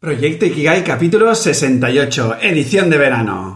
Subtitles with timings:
[0.00, 3.54] Proyecto Ikigai capítulo 68, edición de verano.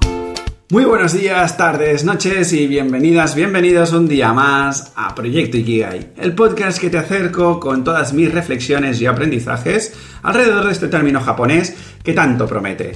[0.68, 6.34] Muy buenos días, tardes, noches y bienvenidas, bienvenidos un día más a Proyecto Ikigai, el
[6.34, 11.74] podcast que te acerco con todas mis reflexiones y aprendizajes alrededor de este término japonés
[12.02, 12.92] que tanto promete.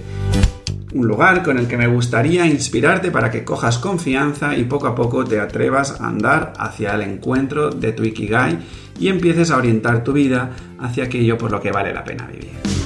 [0.93, 4.95] Un lugar con el que me gustaría inspirarte para que cojas confianza y poco a
[4.95, 8.59] poco te atrevas a andar hacia el encuentro de tu Ikigai
[9.01, 12.78] y empieces a orientar tu vida hacia aquello por lo que vale la pena vivir.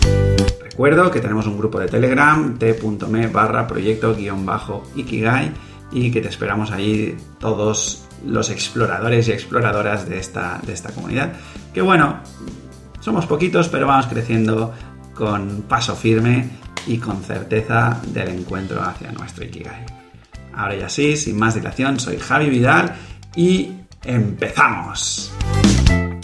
[0.73, 5.53] Recuerdo que tenemos un grupo de Telegram, t.me barra proyecto-ikigai
[5.93, 11.35] y que te esperamos allí todos los exploradores y exploradoras de esta, de esta comunidad.
[11.75, 12.21] Que bueno,
[13.00, 14.72] somos poquitos, pero vamos creciendo
[15.14, 16.49] con paso firme
[16.86, 19.85] y con certeza del encuentro hacia nuestro Ikigai.
[20.54, 22.94] Ahora ya sí, sin más dilación, soy Javi Vidal
[23.36, 23.72] y
[24.04, 25.32] empezamos.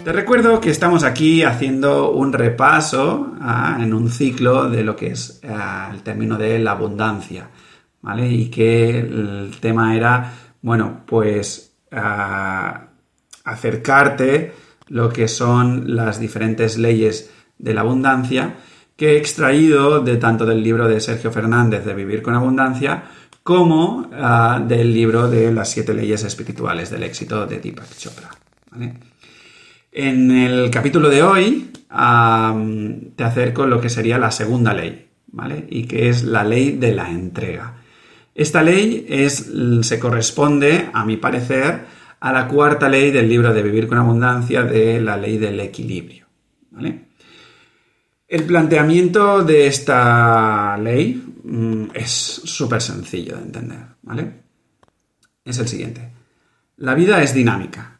[0.09, 5.09] Te recuerdo que estamos aquí haciendo un repaso ah, en un ciclo de lo que
[5.09, 7.51] es ah, el término de la abundancia,
[8.01, 8.27] ¿vale?
[8.27, 12.87] Y que el tema era, bueno, pues ah,
[13.45, 14.55] acercarte
[14.87, 18.55] lo que son las diferentes leyes de la abundancia
[18.97, 23.03] que he extraído de tanto del libro de Sergio Fernández de Vivir con Abundancia
[23.43, 24.09] como
[24.67, 28.31] del libro de las siete leyes espirituales del éxito de Deepak Chopra.
[28.71, 28.95] ¿vale?
[29.91, 31.71] En el capítulo de hoy
[33.17, 35.67] te acerco lo que sería la segunda ley, ¿vale?
[35.71, 37.75] Y que es la ley de la entrega.
[38.35, 41.87] Esta ley se corresponde, a mi parecer,
[42.21, 46.27] a la cuarta ley del libro de Vivir con Abundancia de la ley del equilibrio,
[46.71, 47.09] ¿vale?
[48.27, 51.15] El planteamiento de esta ley
[51.45, 54.33] mm, es súper sencillo de entender, ¿vale?
[55.43, 56.13] Es el siguiente.
[56.77, 57.98] La vida es dinámica,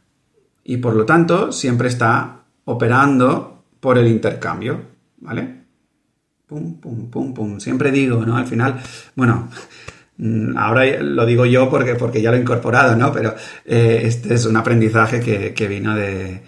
[0.69, 4.79] y por lo tanto siempre está operando por el intercambio,
[5.17, 5.63] ¿vale?
[6.47, 7.59] Pum, pum, pum, pum.
[7.59, 8.37] Siempre digo, ¿no?
[8.37, 8.79] Al final,
[9.17, 9.49] bueno,
[10.19, 13.11] mm, ahora lo digo yo porque, porque ya lo he incorporado, ¿no?
[13.11, 13.35] Pero
[13.65, 16.43] eh, este es un aprendizaje que, vino de,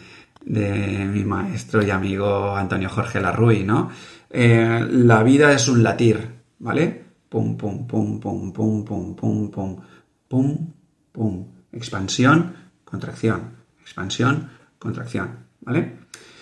[0.45, 3.91] mi maestro y amigo Antonio Jorge Larruy, ¿no?
[4.29, 6.19] Eh, la vida es un latir,
[6.59, 7.05] ¿vale?
[7.27, 9.81] Pum, pum, pum, pum, pum, pum, pum, pum,
[10.29, 10.73] pum,
[11.11, 11.47] pum.
[11.73, 12.55] Expansión,
[12.85, 13.60] contracción
[13.91, 15.31] expansión, contracción,
[15.63, 15.93] ¿vale?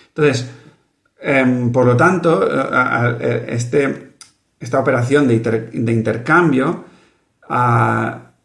[0.09, 0.49] Entonces,
[1.19, 2.47] em, por lo tanto,
[3.47, 4.13] este,
[4.59, 6.85] esta operación de, intercambio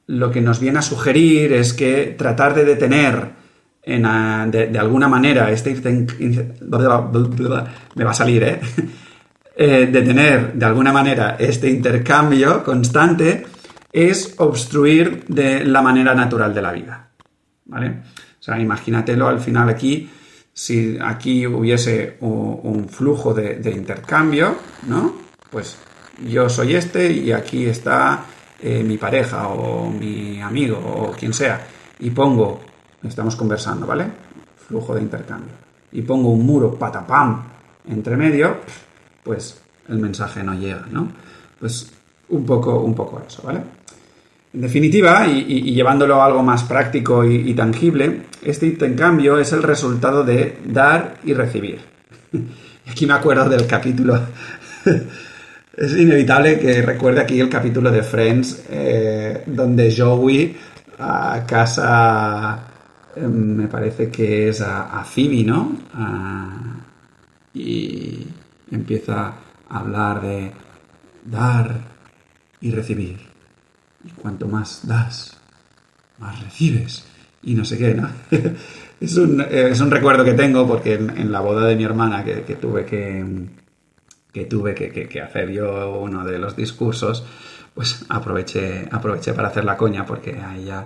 [0.07, 3.33] lo que nos viene a sugerir es que tratar de detener
[3.85, 5.75] de, alguna manera este
[7.95, 8.61] me va a salir, ¿eh?
[9.57, 9.89] ¿eh?
[9.93, 13.45] detener de alguna manera este intercambio constante
[13.93, 17.09] es obstruir de la manera natural de la vida.
[17.67, 18.03] ¿Vale?
[18.44, 20.06] O sea, imagínatelo al final aquí,
[20.53, 24.56] si aquí hubiese un, flujo de, intercambio,
[24.87, 25.15] ¿no?
[25.49, 25.78] Pues
[26.28, 28.27] yo soy este y aquí está
[28.60, 31.66] eh, mi pareja o mi amigo o quien sea.
[32.00, 32.60] Y pongo,
[33.03, 34.09] estamos conversando, ¿vale?
[34.69, 35.55] Flujo de intercambio.
[35.93, 37.44] Y pongo un muro patapam
[37.88, 38.59] entre medio,
[39.22, 41.09] pues el mensaje no llega, ¿no?
[41.59, 41.91] Pues
[42.28, 43.62] un poco, un poco eso, ¿vale?
[44.55, 50.23] En definitiva, y, llevándolo a algo más práctico y, tangible, este intercambio es el resultado
[50.23, 51.81] de dar y recibir.
[52.89, 54.21] Aquí me acuerdo del capítulo.
[55.77, 60.57] es inevitable que recuerde aquí el capítulo de Friends, eh, donde Joey
[60.99, 62.61] a casa,
[63.17, 65.73] em, me parece que es a, Phoebe, ¿no?
[67.55, 68.25] y
[68.71, 69.33] empieza
[69.69, 70.53] a hablar de
[71.25, 71.81] dar
[72.61, 73.34] y recibir
[74.05, 75.37] y cuanto más das,
[76.19, 77.05] más recibes.
[77.43, 78.09] Y no sé qué, ¿no?
[79.01, 82.57] es, un, es, un, recuerdo que tengo porque en, la boda de mi hermana que,
[82.57, 83.25] tuve que,
[84.33, 87.25] que tuve que, hacer yo uno de los discursos,
[87.75, 90.85] pues aproveché, aproveché para hacer la coña porque a ella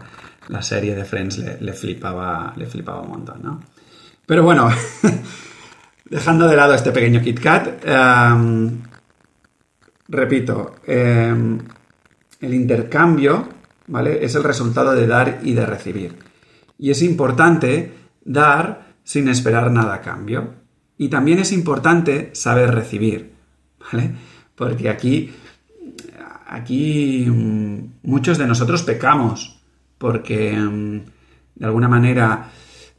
[0.49, 3.61] la serie de Friends le, flipaba, le flipaba un montón, ¿no?
[4.27, 4.69] Pero bueno,
[6.05, 8.83] dejando de lado este pequeño Kit Kat, em,
[10.09, 11.59] repito, em,
[12.41, 13.49] el intercambio,
[13.87, 14.25] ¿vale?
[14.25, 16.17] Es el resultado de dar y de recibir.
[16.79, 17.93] Y es importante
[18.25, 20.55] dar sin esperar nada a cambio.
[20.97, 23.33] Y también es importante saber recibir,
[23.93, 24.13] ¿vale?
[24.55, 25.31] Porque aquí,
[26.47, 29.61] aquí mm, muchos de nosotros pecamos
[29.97, 31.01] porque mm,
[31.57, 32.51] de alguna manera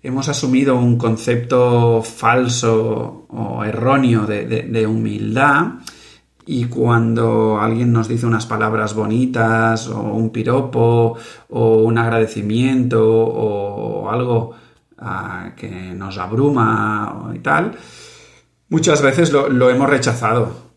[0.01, 5.79] hemos asumido un concepto falso o erróneo de humildad
[6.51, 11.15] y cuando alguien nos dice unas palabras bonitas o un piropo
[11.49, 14.55] o un agradecimiento o algo
[14.97, 17.77] ah, que nos abruma y tal,
[18.69, 20.71] muchas veces lo, hemos rechazado.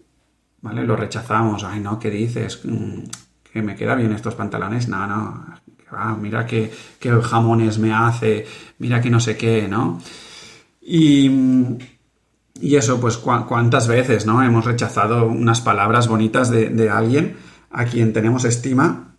[0.60, 0.84] ¿vale?
[0.84, 2.60] Lo rechazamos, ay, no, ¿qué dices?
[2.64, 3.04] Mm,
[3.50, 5.56] que me queda bien estos pantalones, no, no,
[6.20, 6.70] mira qué,
[7.22, 8.44] jamones me hace,
[8.78, 10.02] mira que no sé qué, ¿no?
[10.82, 11.30] Y,
[12.62, 14.40] y eso, pues cuántas veces, ¿no?
[14.40, 17.36] Hemos rechazado unas palabras bonitas de, alguien
[17.72, 19.16] a quien tenemos estima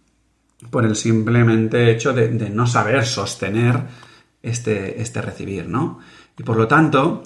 [0.70, 3.82] por el simplemente hecho de, no saber sostener
[4.42, 6.00] este, este recibir, ¿no?
[6.38, 7.24] Y por lo tanto,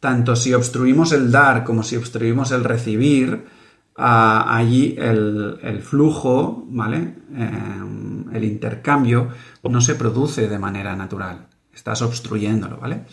[0.00, 3.46] tanto si obstruimos el dar como si obstruimos el recibir,
[3.94, 7.14] allí el, flujo, ¿vale?
[7.32, 9.28] Em, el intercambio
[9.62, 11.46] no se produce de manera natural.
[11.72, 13.04] Estás obstruyéndolo, ¿vale?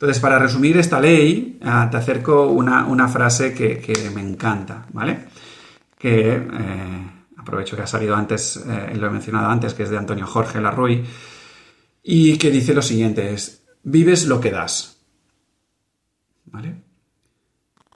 [0.00, 5.26] Entonces, para resumir esta ley, ah, te acerco una, frase que, me encanta, ¿vale?
[5.98, 9.98] Que eh, aprovecho que ha salido antes, eh, lo he mencionado antes, que es de
[9.98, 11.04] Antonio Jorge Larruy,
[12.02, 15.04] y que dice lo siguiente, es, vives lo que das,
[16.46, 16.76] ¿vale?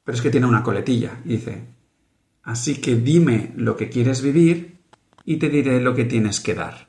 [0.05, 1.75] Pero es que tiene una coletilla, dice,
[2.43, 4.77] Así que dime lo que quieres vivir
[5.25, 6.87] y te diré lo que tienes que dar.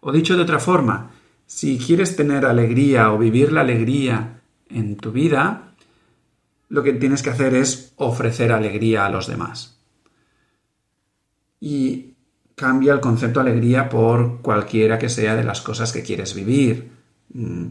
[0.00, 1.10] O dicho de otra forma,
[1.48, 5.72] si quieres tener alegría o vivir la alegría en tu vida,
[6.68, 9.80] lo que tienes que hacer es ofrecer alegría a los demás.
[11.58, 12.12] Y
[12.54, 16.90] cambia el concepto de alegría por cualquiera que sea de las cosas que quieres vivir.
[17.32, 17.66] Mm,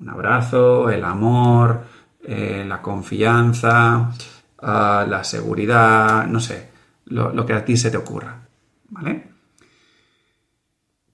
[0.00, 1.82] un abrazo, el amor,
[2.22, 4.12] eh, la confianza,
[4.60, 6.68] la seguridad, no sé,
[7.06, 8.46] lo, que a ti se te ocurra.
[8.90, 9.33] ¿Vale?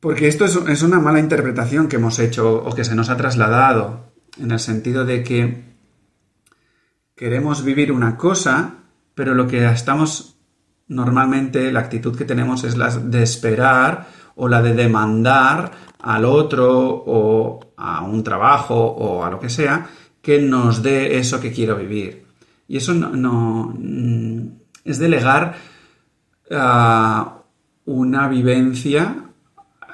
[0.00, 4.12] Porque esto es, una mala interpretación que hemos hecho o que se nos ha trasladado,
[4.38, 5.64] en el sentido de que
[7.14, 8.76] queremos vivir una cosa,
[9.14, 10.38] pero lo que estamos
[10.88, 17.04] normalmente, la actitud que tenemos es la de esperar o la de demandar al otro
[17.06, 19.86] o a un trabajo o a lo que sea
[20.22, 22.24] que nos dé eso que quiero vivir.
[22.68, 24.48] Y eso no, mm,
[24.84, 25.56] es delegar
[26.50, 27.42] ah,
[27.84, 29.29] una vivencia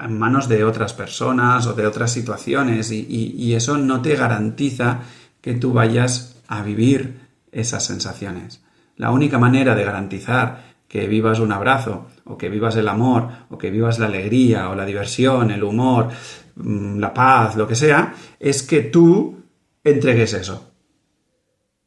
[0.01, 5.01] en manos de otras personas o de otras situaciones y, eso no te garantiza
[5.41, 7.21] que tú vayas a vivir
[7.53, 8.61] esas sensaciones.
[8.97, 13.59] La única manera de garantizar que vivas un abrazo o que vivas el amor o
[13.59, 16.09] que vivas la alegría o la diversión, el humor,
[16.57, 19.37] mm, la paz, lo que sea, es que tú
[19.83, 20.73] entregues eso.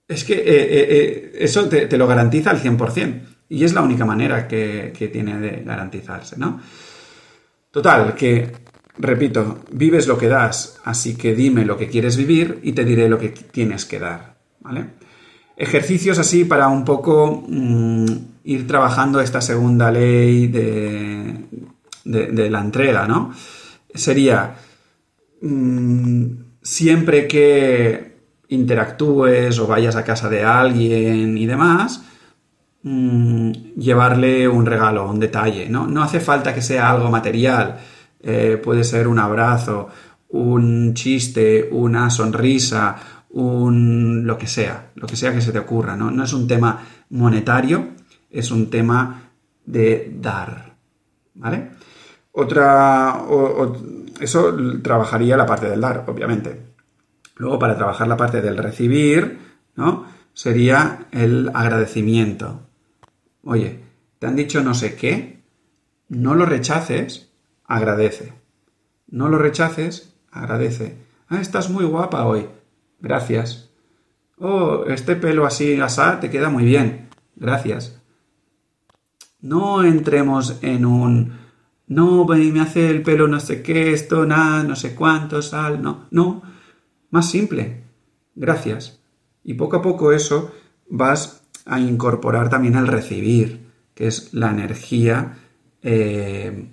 [0.08, 3.22] Es que eh, eh, eh, eso te, lo garantiza al 100%.
[3.50, 6.60] Y es la única manera que, tiene de garantizarse, ¿no?
[7.72, 8.52] Total, que,
[8.98, 13.08] repito, vives lo que das, así que dime lo que quieres vivir y te diré
[13.08, 14.86] lo que tienes que dar, ¿vale?
[15.56, 18.06] Ejercicios así para un poco mm,
[18.46, 21.46] ir trabajando esta segunda ley de,
[22.06, 23.34] de, la entrega, ¿no?
[23.94, 24.56] Sería,
[25.42, 26.26] mm,
[26.62, 28.10] siempre que
[28.48, 32.04] interactúes o vayas a casa de alguien y demás,
[32.84, 35.70] mm, llevarle un regalo, un detalle.
[35.70, 35.88] ¿no?
[35.88, 37.78] no hace falta que sea algo material.
[38.22, 39.88] Eh, puede ser un abrazo,
[40.30, 42.96] un chiste, una sonrisa,
[43.32, 45.96] un lo que sea, lo que sea que se te ocurra.
[45.96, 47.90] No, no es un tema monetario,
[48.30, 49.32] es un tema
[49.66, 50.76] de dar.
[51.36, 51.72] ¿Vale?
[52.32, 53.22] Otra.
[54.20, 56.70] eso trabajaría la parte del dar, obviamente.
[57.38, 59.40] Luego, para trabajar la parte del recibir,
[59.76, 60.06] ¿no?
[60.34, 62.69] Sería el agradecimiento.
[63.52, 63.80] Oye,
[64.20, 65.42] te han dicho no sé qué,
[66.08, 67.32] no lo rechaces,
[67.66, 68.32] agradece.
[69.08, 70.98] No lo rechaces, agradece.
[71.28, 72.48] Ah, estás muy guapa hoy.
[73.00, 73.72] Gracias.
[74.38, 77.10] Oh, este pelo así, asá, te queda muy bien.
[77.38, 78.00] Gracias.
[79.42, 81.40] No entremos en un...
[81.88, 86.06] No, me hace el pelo no sé qué, esto, nada, no sé cuánto, sal, no,
[86.12, 86.44] no
[87.10, 87.84] más simple.
[88.36, 89.02] Gracias.
[89.44, 90.54] Y poco a poco eso
[90.88, 95.38] vas a incorporar también el recibir, que es la energía
[95.82, 96.70] eh,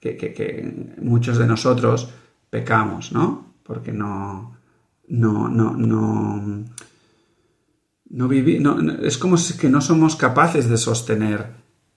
[0.00, 2.12] que, muchos de nosotros
[2.50, 3.54] pecamos, ¿no?
[3.62, 4.56] Porque no,
[5.08, 6.64] no, no, no,
[8.10, 8.32] no
[9.02, 11.46] es como si que no somos capaces de sostener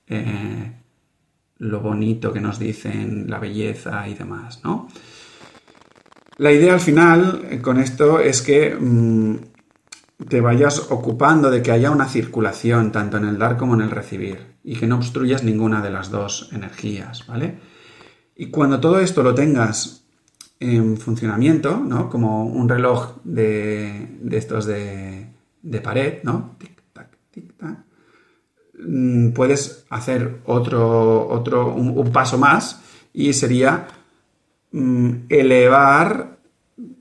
[0.08, 0.74] eh,
[1.60, 4.88] lo bonito que nos dicen, la belleza y demás, ¿no?
[6.38, 9.36] La idea al final eh, con esto es que mm,
[10.28, 13.92] te vayas ocupando de que haya una circulación tanto en el dar como en el
[13.92, 17.60] recibir y que no obstruyas ninguna de las dos energías, ¿vale?
[18.36, 20.04] Y cuando todo esto lo tengas
[20.60, 22.10] en funcionamiento, ¿no?
[22.10, 25.28] Como un reloj de, estos de,
[25.84, 26.56] pared, ¿no?
[26.58, 27.80] Tic, tac, tic, tac.
[28.80, 32.82] Mm, puedes hacer otro, otro un paso más
[33.14, 33.88] y sería
[34.72, 36.38] Mm, elevar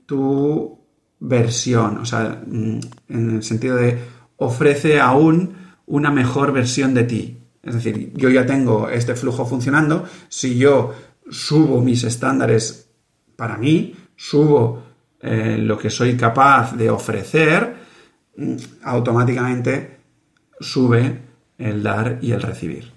[0.05, 0.80] tu
[1.21, 3.97] versión, o sea, mm, en el sentido de
[4.37, 7.37] ofrece aún una mejor versión de ti.
[7.63, 10.93] Es decir, yo ya tengo este flujo funcionando, si yo
[11.29, 12.89] subo mis estándares
[13.35, 14.83] para mí, subo
[15.21, 17.75] eh, lo que soy capaz de ofrecer,
[18.35, 19.99] mm, automáticamente
[20.59, 21.19] sube
[21.59, 22.91] el dar y el recibir.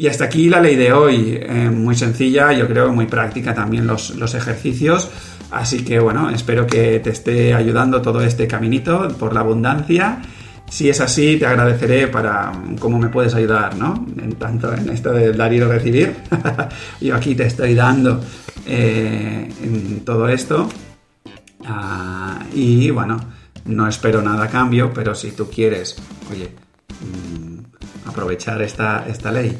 [0.00, 3.84] Y hasta aquí la ley de hoy, eh, muy sencilla, yo creo muy práctica también
[3.84, 5.10] los, los, ejercicios.
[5.50, 10.22] Así que bueno, espero que te esté ayudando todo este caminito por la abundancia.
[10.70, 14.06] Si es así, te agradeceré para cómo me puedes ayudar, ¿no?
[14.22, 16.14] En tanto en esto de dar y recibir.
[17.00, 18.20] yo aquí te estoy dando
[18.66, 20.68] eh, en todo esto.
[21.64, 23.18] Ah, y bueno,
[23.64, 25.96] no espero nada a cambio, pero si tú quieres,
[26.30, 26.50] oye,
[27.00, 29.58] mm, aprovechar esta, esta ley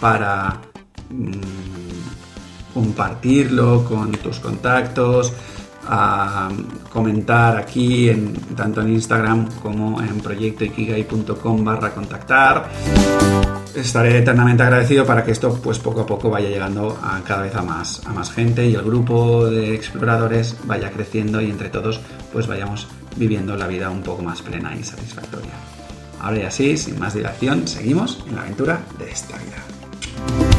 [0.00, 0.60] para
[1.10, 5.32] mm, compartirlo con tus contactos,
[5.86, 6.48] a
[6.92, 12.68] comentar aquí en, tanto en Instagram como en proyectoikigai.com barra contactar.
[13.74, 17.54] Estaré eternamente agradecido para que esto pues poco a poco vaya llegando a cada vez
[17.54, 22.00] a más, a más gente y el grupo de exploradores vaya creciendo y entre todos
[22.32, 25.52] pues vayamos viviendo la vida un poco más plena y satisfactoria.
[26.20, 29.79] Ahora y así, sin más dilación, seguimos en la aventura de esta vida.
[30.20, 30.49] Bye.